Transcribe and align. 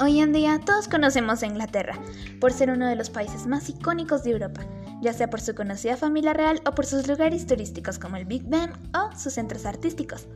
Hoy 0.00 0.20
en 0.20 0.32
día 0.32 0.60
todos 0.64 0.86
conocemos 0.86 1.42
a 1.42 1.46
Inglaterra 1.46 1.98
por 2.40 2.52
ser 2.52 2.70
uno 2.70 2.86
de 2.86 2.94
los 2.94 3.10
países 3.10 3.48
más 3.48 3.68
icónicos 3.68 4.22
de 4.22 4.30
Europa, 4.30 4.60
ya 5.02 5.12
sea 5.12 5.28
por 5.28 5.40
su 5.40 5.56
conocida 5.56 5.96
familia 5.96 6.32
real 6.34 6.62
o 6.66 6.72
por 6.72 6.86
sus 6.86 7.08
lugares 7.08 7.48
turísticos 7.48 7.98
como 7.98 8.16
el 8.16 8.24
Big 8.24 8.44
Ben 8.44 8.70
o 8.94 9.10
sus 9.18 9.32
centros 9.32 9.66
artísticos. 9.66 10.28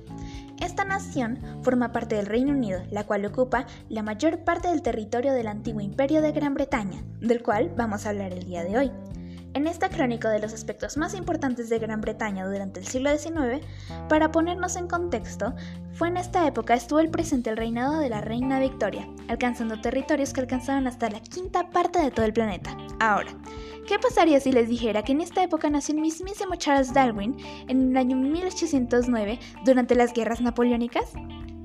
Esta 0.60 0.84
nación 0.84 1.38
forma 1.62 1.92
parte 1.92 2.16
del 2.16 2.26
Reino 2.26 2.52
Unido, 2.52 2.82
la 2.90 3.04
cual 3.04 3.24
ocupa 3.24 3.66
la 3.88 4.02
mayor 4.02 4.40
parte 4.40 4.66
del 4.66 4.82
territorio 4.82 5.32
del 5.32 5.46
antiguo 5.46 5.80
imperio 5.80 6.22
de 6.22 6.32
Gran 6.32 6.54
Bretaña, 6.54 7.00
del 7.20 7.44
cual 7.44 7.72
vamos 7.76 8.04
a 8.04 8.08
hablar 8.08 8.32
el 8.32 8.44
día 8.44 8.64
de 8.64 8.78
hoy. 8.78 8.90
En 9.54 9.66
esta 9.66 9.90
crónica 9.90 10.30
de 10.30 10.38
los 10.38 10.54
aspectos 10.54 10.96
más 10.96 11.14
importantes 11.14 11.68
de 11.68 11.78
Gran 11.78 12.00
Bretaña 12.00 12.46
durante 12.46 12.80
el 12.80 12.86
siglo 12.86 13.10
XIX, 13.16 13.62
para 14.08 14.32
ponernos 14.32 14.76
en 14.76 14.88
contexto, 14.88 15.54
fue 15.92 16.08
en 16.08 16.16
esta 16.16 16.46
época 16.46 16.72
estuvo 16.72 17.00
el 17.00 17.10
presente 17.10 17.50
el 17.50 17.58
reinado 17.58 17.98
de 17.98 18.08
la 18.08 18.22
reina 18.22 18.60
Victoria, 18.60 19.06
alcanzando 19.28 19.78
territorios 19.78 20.32
que 20.32 20.40
alcanzaban 20.40 20.86
hasta 20.86 21.10
la 21.10 21.20
quinta 21.20 21.68
parte 21.68 21.98
de 21.98 22.10
todo 22.10 22.24
el 22.24 22.32
planeta. 22.32 22.74
Ahora, 22.98 23.32
¿qué 23.86 23.98
pasaría 23.98 24.40
si 24.40 24.52
les 24.52 24.70
dijera 24.70 25.02
que 25.02 25.12
en 25.12 25.20
esta 25.20 25.42
época 25.42 25.68
nació 25.68 25.96
el 25.96 26.00
mismísimo 26.00 26.54
Charles 26.56 26.94
Darwin 26.94 27.36
en 27.68 27.90
el 27.90 27.96
año 27.98 28.16
1809 28.16 29.38
durante 29.66 29.94
las 29.94 30.14
guerras 30.14 30.40
napoleónicas? 30.40 31.12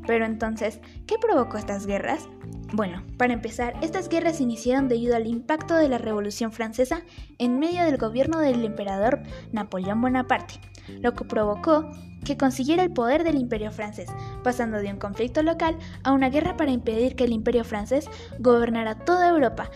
Pero 0.07 0.25
entonces, 0.25 0.79
¿qué 1.05 1.15
provocó 1.19 1.57
estas 1.57 1.85
guerras? 1.85 2.27
Bueno, 2.73 3.03
para 3.17 3.33
empezar, 3.33 3.75
estas 3.81 4.09
guerras 4.09 4.37
se 4.37 4.43
iniciaron 4.43 4.87
debido 4.87 5.15
al 5.15 5.27
impacto 5.27 5.75
de 5.75 5.89
la 5.89 5.97
Revolución 5.97 6.51
Francesa 6.51 7.01
en 7.37 7.59
medio 7.59 7.83
del 7.83 7.97
gobierno 7.97 8.39
del 8.39 8.65
emperador 8.65 9.21
Napoleón 9.51 10.01
Bonaparte, 10.01 10.55
lo 11.01 11.13
que 11.13 11.25
provocó 11.25 11.89
que 12.25 12.37
consiguiera 12.37 12.83
el 12.83 12.91
poder 12.91 13.23
del 13.23 13.37
imperio 13.37 13.71
francés, 13.71 14.09
pasando 14.43 14.79
de 14.79 14.91
un 14.91 14.97
conflicto 14.97 15.43
local 15.43 15.77
a 16.03 16.11
una 16.11 16.29
guerra 16.29 16.57
para 16.57 16.71
impedir 16.71 17.15
que 17.15 17.23
el 17.23 17.31
imperio 17.31 17.63
francés 17.63 18.09
gobernara 18.39 18.95
toda 18.95 19.29
Europa. 19.29 19.69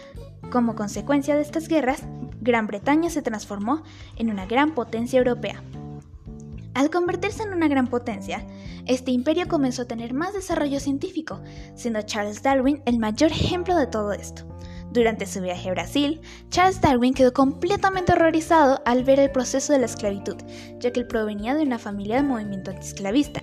Como 0.49 0.75
consecuencia 0.75 1.35
de 1.35 1.43
estas 1.43 1.69
guerras, 1.69 2.03
Gran 2.41 2.67
Bretaña 2.67 3.09
se 3.09 3.21
transformó 3.21 3.83
en 4.17 4.29
una 4.29 4.47
gran 4.47 4.73
potencia 4.73 5.17
europea. 5.19 5.63
Al 6.73 6.89
convertirse 6.89 7.43
en 7.43 7.53
una 7.53 7.67
gran 7.67 7.87
potencia, 7.87 8.45
este 8.85 9.11
imperio 9.11 9.47
comenzó 9.47 9.81
a 9.81 9.87
tener 9.87 10.13
más 10.13 10.33
desarrollo 10.33 10.79
científico, 10.79 11.41
siendo 11.75 12.01
Charles 12.01 12.41
Darwin 12.41 12.81
el 12.85 12.97
mayor 12.97 13.31
ejemplo 13.31 13.75
de 13.75 13.87
todo 13.87 14.13
esto. 14.13 14.45
Durante 14.91 15.25
su 15.25 15.41
viaje 15.41 15.69
a 15.69 15.73
Brasil, 15.73 16.21
Charles 16.49 16.81
Darwin 16.81 17.13
quedó 17.13 17.31
completamente 17.33 18.11
horrorizado 18.11 18.81
al 18.85 19.03
ver 19.03 19.19
el 19.19 19.31
proceso 19.31 19.71
de 19.71 19.79
la 19.79 19.85
esclavitud, 19.85 20.35
ya 20.79 20.91
que 20.91 20.99
él 21.01 21.07
provenía 21.07 21.55
de 21.55 21.63
una 21.63 21.79
familia 21.79 22.17
de 22.17 22.23
movimiento 22.23 22.71
antiesclavista. 22.71 23.41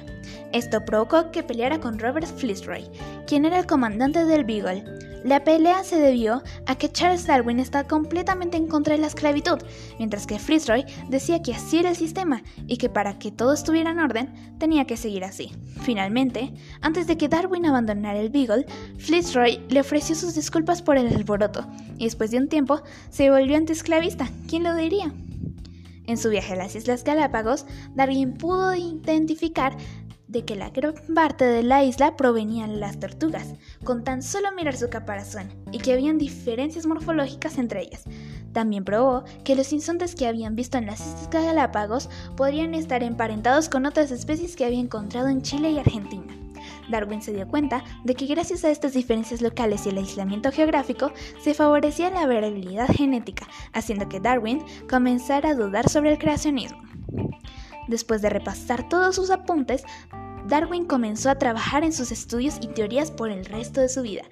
Esto 0.53 0.85
provocó 0.85 1.31
que 1.31 1.43
peleara 1.43 1.81
con 1.81 1.99
Robert 1.99 2.27
Fitzroy, 2.27 2.85
quien 3.27 3.45
era 3.45 3.59
el 3.59 3.67
comandante 3.67 4.25
del 4.25 4.45
Beagle, 4.45 4.85
la 5.25 5.45
pelea 5.45 5.85
se 5.85 5.97
debió 5.97 6.43
a 6.67 6.77
que 6.77 6.91
Charles 6.91 7.27
Darwin 7.27 7.59
estaba 7.59 7.89
completamente 7.89 8.57
en 8.57 8.67
contra 8.67 8.95
de 8.95 9.01
la 9.01 9.07
esclavitud, 9.07 9.59
mientras 9.99 10.27
que 10.27 10.39
Fitzroy 10.39 10.85
decía 11.09 11.43
que 11.43 11.55
así 11.55 11.79
era 11.79 11.91
el 11.91 11.97
sistema 11.97 12.43
y 12.67 12.77
que 12.77 12.89
para 12.89 13.19
que 13.19 13.31
todo 13.31 13.53
estuviera 13.53 13.91
en 13.91 13.99
orden 13.99 14.57
tenía 14.59 14.85
que 14.85 14.97
seguir 14.97 15.25
así. 15.25 15.51
Finalmente, 15.83 16.53
antes 16.81 17.07
de 17.07 17.17
que 17.17 17.29
Darwin 17.29 17.67
abandonara 17.67 18.19
el 18.19 18.31
Beagle, 18.31 18.67
Fitzroy 18.99 19.61
le 19.69 19.81
ofreció 19.81 20.15
sus 20.15 20.35
disculpas 20.35 20.83
por 20.83 20.97
el 20.97 21.09
alboroto 21.09 21.67
y 21.97 22.05
después 22.05 22.31
de 22.31 22.39
un 22.39 22.49
tiempo 22.49 22.83
se 23.11 23.31
volvió 23.31 23.57
antiesclavista. 23.57 24.29
¿Quién 24.49 24.63
lo 24.63 24.75
diría? 24.75 25.13
En 26.07 26.17
su 26.17 26.31
viaje 26.31 26.55
a 26.55 26.57
las 26.57 26.75
Islas 26.75 27.05
Galápagos, 27.05 27.67
Darwin 27.95 28.33
pudo 28.33 28.75
identificar 28.75 29.77
de 30.29 30.45
que 30.45 30.55
la 30.55 30.71
gran 30.71 30.95
parte 31.15 31.45
de 31.45 31.63
la 31.63 31.83
isla 31.83 32.17
provenían 32.17 32.71
de 32.75 32.77
las 32.77 33.01
tortugas, 33.01 33.55
con 33.83 34.05
tan 34.05 34.23
solo 34.23 34.53
mirar 34.53 34.77
su 34.77 34.89
caparazón, 34.91 35.49
y 35.73 35.79
que 35.79 35.93
habían 35.93 36.19
diferencias 36.19 36.87
morfológicas 36.87 37.59
entre 37.59 37.83
ellas. 37.83 38.05
También 38.53 38.85
probó 38.85 39.25
que 39.45 39.57
los 39.57 39.73
insontes 39.73 40.15
que 40.15 40.27
habían 40.27 40.55
visto 40.55 40.79
en 40.79 40.87
las 40.87 41.01
Islas 41.01 41.45
Galápagos 41.45 42.11
podrían 42.37 42.75
estar 42.75 43.03
emparentados 43.03 43.69
con 43.69 43.87
otras 43.87 44.11
especies 44.11 44.57
que 44.57 44.65
había 44.65 44.81
encontrado 44.81 45.29
en 45.29 45.43
Chile 45.43 45.71
y 45.71 45.79
Argentina. 45.79 46.35
Darwin 46.91 47.23
se 47.23 47.33
dio 47.33 47.47
cuenta 47.47 47.85
de 48.05 48.15
que 48.15 48.27
gracias 48.27 48.65
a 48.65 48.71
estas 48.71 48.95
diferencias 48.95 49.43
locales 49.43 49.87
y 49.87 49.91
el 49.91 49.99
aislamiento 49.99 50.51
geográfico 50.51 51.13
se 51.41 51.55
favorecía 51.55 52.11
la 52.11 52.27
variabilidad 52.27 52.89
genética, 52.89 53.47
haciendo 53.73 54.09
que 54.09 54.21
Darwin 54.21 54.63
comenzara 54.89 55.51
a 55.51 55.55
dudar 55.55 55.89
sobre 55.89 56.13
el 56.13 56.19
creacionismo. 56.19 56.83
Después 57.89 58.21
de 58.21 58.31
repasar 58.31 58.89
todos 58.89 59.17
sus 59.17 59.31
apuntes, 59.31 59.85
Darwin 60.49 60.87
comenzó 60.87 61.29
a 61.29 61.35
trabajar 61.35 61.85
en 61.85 61.93
sus 61.93 62.11
estudios 62.11 62.57
y 62.63 62.69
teorías 62.69 63.11
por 63.11 63.31
el 63.31 63.45
resto 63.45 63.83
de 63.83 63.91
su 63.91 64.01
vida, 64.01 64.23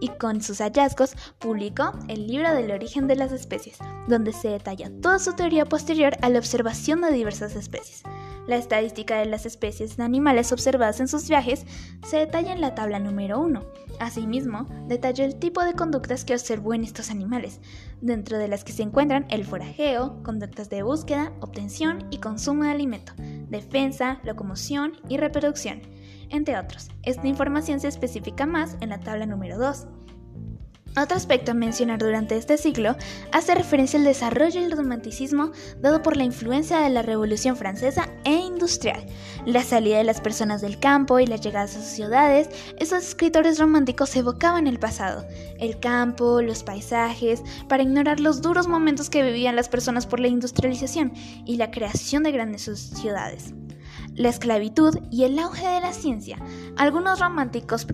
y 0.00 0.08
con 0.08 0.42
sus 0.42 0.58
hallazgos 0.58 1.14
publicó 1.38 1.92
el 2.08 2.26
libro 2.26 2.52
del 2.52 2.72
origen 2.72 3.06
de 3.06 3.14
las 3.14 3.30
especies, 3.30 3.78
donde 4.08 4.32
se 4.32 4.48
detalla 4.48 4.90
toda 5.00 5.20
su 5.20 5.34
teoría 5.34 5.66
posterior 5.66 6.16
a 6.22 6.28
la 6.28 6.40
observación 6.40 7.02
de 7.02 7.12
diversas 7.12 7.54
especies. 7.54 8.02
La 8.48 8.56
estadística 8.56 9.18
de 9.18 9.26
las 9.26 9.46
especies 9.46 9.96
de 9.96 10.02
animales 10.02 10.50
observadas 10.50 10.98
en 10.98 11.06
sus 11.06 11.28
viajes 11.28 11.64
se 12.04 12.16
detalla 12.16 12.52
en 12.52 12.60
la 12.60 12.74
tabla 12.74 12.98
número 12.98 13.38
1. 13.38 13.62
Asimismo, 14.00 14.66
detalló 14.88 15.24
el 15.24 15.38
tipo 15.38 15.62
de 15.62 15.74
conductas 15.74 16.24
que 16.24 16.32
observó 16.32 16.74
en 16.74 16.82
estos 16.82 17.10
animales, 17.10 17.60
dentro 18.00 18.38
de 18.38 18.48
las 18.48 18.64
que 18.64 18.72
se 18.72 18.82
encuentran 18.82 19.26
el 19.28 19.44
forajeo, 19.44 20.20
conductas 20.24 20.68
de 20.68 20.82
búsqueda, 20.82 21.32
obtención 21.40 22.08
y 22.10 22.18
consumo 22.18 22.64
de 22.64 22.70
alimento, 22.70 23.12
defensa, 23.50 24.20
locomoción 24.24 24.92
y 25.08 25.18
reproducción, 25.18 25.82
entre 26.30 26.58
otros. 26.58 26.88
Esta 27.02 27.26
información 27.26 27.80
se 27.80 27.88
especifica 27.88 28.46
más 28.46 28.76
en 28.80 28.88
la 28.88 29.00
tabla 29.00 29.26
número 29.26 29.58
2. 29.58 29.86
Otro 30.96 31.16
aspecto 31.16 31.52
a 31.52 31.54
mencionar 31.54 32.00
durante 32.00 32.36
este 32.36 32.58
siglo 32.58 32.96
hace 33.30 33.54
referencia 33.54 33.96
al 33.96 34.04
desarrollo 34.04 34.60
y 34.60 34.64
el 34.64 34.72
romanticismo 34.72 35.52
dado 35.80 36.02
por 36.02 36.16
la 36.16 36.24
influencia 36.24 36.80
de 36.80 36.90
la 36.90 37.02
Revolución 37.02 37.56
Francesa 37.56 38.08
e 38.24 38.34
industrial, 38.34 39.06
la 39.46 39.62
salida 39.62 39.98
de 39.98 40.04
las 40.04 40.20
personas 40.20 40.60
del 40.60 40.80
campo 40.80 41.20
y 41.20 41.26
la 41.26 41.36
llegada 41.36 41.66
a 41.66 41.68
sus 41.68 41.84
ciudades. 41.84 42.50
Estos 42.76 43.04
escritores 43.04 43.60
románticos 43.60 44.16
evocaban 44.16 44.66
el 44.66 44.80
pasado, 44.80 45.24
el 45.60 45.78
campo, 45.78 46.42
los 46.42 46.64
paisajes, 46.64 47.40
para 47.68 47.84
ignorar 47.84 48.18
los 48.18 48.42
duros 48.42 48.66
momentos 48.66 49.10
que 49.10 49.22
vivían 49.22 49.54
las 49.54 49.68
personas 49.68 50.06
por 50.06 50.18
la 50.18 50.28
industrialización 50.28 51.12
y 51.46 51.56
la 51.56 51.70
creación 51.70 52.24
de 52.24 52.32
grandes 52.32 52.62
ciudades 52.62 53.54
la 54.14 54.28
esclavitud 54.28 54.98
y 55.10 55.24
el 55.24 55.38
auge 55.38 55.66
de 55.66 55.80
la 55.80 55.92
ciencia. 55.92 56.36
Algunos 56.76 57.20
románticos 57.20 57.84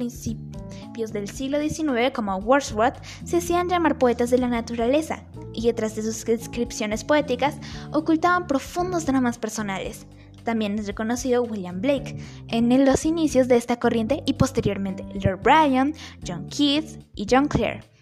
del 0.96 1.28
siglo 1.28 1.60
XIX 1.60 2.10
como 2.14 2.36
Wordsworth 2.36 3.02
se 3.24 3.36
hacían 3.36 3.68
llamar 3.68 3.98
poetas 3.98 4.30
de 4.30 4.38
la 4.38 4.48
naturaleza 4.48 5.22
y 5.52 5.66
detrás 5.66 5.94
de 5.94 6.02
sus 6.02 6.24
descripciones 6.24 7.04
poéticas 7.04 7.56
ocultaban 7.92 8.46
profundos 8.46 9.04
dramas 9.04 9.38
personales. 9.38 10.06
También 10.42 10.78
es 10.78 10.86
reconocido 10.86 11.42
William 11.42 11.80
Blake 11.80 12.16
en 12.48 12.84
los 12.84 13.04
inicios 13.04 13.48
de 13.48 13.56
esta 13.56 13.78
corriente 13.78 14.22
y 14.26 14.34
posteriormente 14.34 15.04
Lord 15.22 15.42
Byron, 15.42 15.94
John 16.26 16.48
Keats 16.48 16.98
y 17.14 17.26
John 17.28 17.48
Clare. 17.48 17.95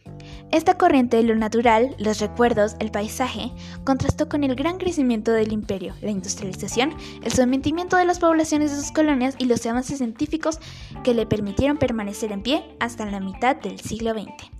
Esta 0.50 0.78
corriente 0.78 1.16
de 1.16 1.24
lo 1.24 1.34
natural, 1.34 1.96
los 1.98 2.20
recuerdos, 2.20 2.76
el 2.78 2.90
paisaje, 2.90 3.50
contrastó 3.84 4.28
con 4.28 4.44
el 4.44 4.54
gran 4.54 4.78
crecimiento 4.78 5.32
del 5.32 5.52
imperio, 5.52 5.94
la 6.00 6.10
industrialización, 6.10 6.94
el 7.22 7.32
sometimiento 7.32 7.96
de 7.96 8.04
las 8.04 8.20
poblaciones 8.20 8.70
de 8.70 8.80
sus 8.80 8.92
colonias 8.92 9.34
y 9.38 9.46
los 9.46 9.66
avances 9.66 9.98
científicos 9.98 10.60
que 11.02 11.14
le 11.14 11.26
permitieron 11.26 11.76
permanecer 11.76 12.32
en 12.32 12.42
pie 12.42 12.64
hasta 12.78 13.04
la 13.06 13.20
mitad 13.20 13.56
del 13.56 13.80
siglo 13.80 14.12
XX. 14.12 14.53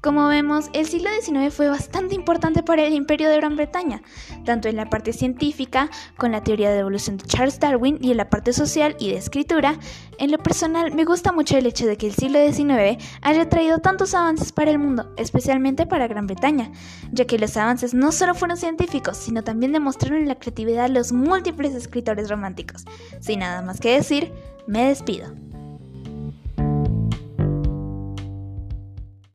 Como 0.00 0.28
vemos, 0.28 0.70
el 0.72 0.86
siglo 0.86 1.10
XIX 1.10 1.52
fue 1.52 1.68
bastante 1.68 2.14
importante 2.14 2.62
para 2.62 2.84
el 2.84 2.94
imperio 2.94 3.28
de 3.28 3.36
Gran 3.36 3.56
Bretaña, 3.56 4.00
tanto 4.46 4.68
en 4.68 4.76
la 4.76 4.88
parte 4.88 5.12
científica, 5.12 5.90
con 6.16 6.32
la 6.32 6.42
teoría 6.42 6.70
de 6.70 6.78
evolución 6.78 7.18
de 7.18 7.24
Charles 7.24 7.60
Darwin, 7.60 7.98
y 8.00 8.10
en 8.10 8.16
la 8.16 8.30
parte 8.30 8.54
social 8.54 8.96
y 8.98 9.10
de 9.10 9.18
escritura. 9.18 9.78
En 10.16 10.30
lo 10.30 10.38
personal, 10.38 10.94
me 10.94 11.04
gusta 11.04 11.32
mucho 11.32 11.58
el 11.58 11.66
hecho 11.66 11.86
de 11.86 11.98
que 11.98 12.06
el 12.06 12.14
siglo 12.14 12.38
XIX 12.38 13.04
haya 13.20 13.50
traído 13.50 13.80
tantos 13.80 14.14
avances 14.14 14.52
para 14.52 14.70
el 14.70 14.78
mundo, 14.78 15.12
especialmente 15.18 15.84
para 15.84 16.08
Gran 16.08 16.26
Bretaña, 16.26 16.72
ya 17.12 17.26
que 17.26 17.38
los 17.38 17.54
avances 17.58 17.92
no 17.92 18.10
solo 18.10 18.34
fueron 18.34 18.56
científicos, 18.56 19.18
sino 19.18 19.44
también 19.44 19.72
demostraron 19.72 20.26
la 20.26 20.38
creatividad 20.38 20.84
de 20.84 20.94
los 20.94 21.12
múltiples 21.12 21.74
escritores 21.74 22.30
románticos. 22.30 22.86
Sin 23.20 23.40
nada 23.40 23.60
más 23.60 23.80
que 23.80 23.96
decir, 23.96 24.32
me 24.66 24.86
despido. 24.86 25.30